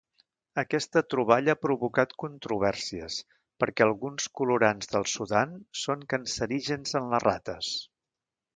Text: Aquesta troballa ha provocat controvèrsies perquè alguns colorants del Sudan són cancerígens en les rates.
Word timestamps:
Aquesta 0.59 1.01
troballa 1.13 1.53
ha 1.55 1.59
provocat 1.65 2.15
controvèrsies 2.23 3.17
perquè 3.65 3.87
alguns 3.87 4.27
colorants 4.41 4.91
del 4.97 5.07
Sudan 5.17 5.55
són 5.83 6.09
cancerígens 6.15 6.99
en 7.03 7.13
les 7.15 7.29
rates. 7.31 7.73